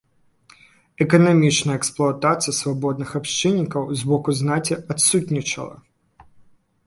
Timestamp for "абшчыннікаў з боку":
3.19-4.29